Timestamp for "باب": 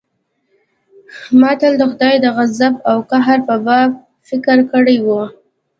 3.65-3.89